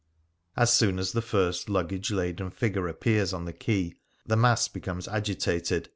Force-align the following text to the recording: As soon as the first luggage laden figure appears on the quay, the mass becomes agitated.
As 0.57 0.73
soon 0.73 0.97
as 0.97 1.11
the 1.11 1.21
first 1.21 1.69
luggage 1.69 2.09
laden 2.09 2.49
figure 2.49 2.87
appears 2.87 3.33
on 3.33 3.45
the 3.45 3.53
quay, 3.53 3.93
the 4.25 4.35
mass 4.35 4.67
becomes 4.67 5.07
agitated. 5.07 5.89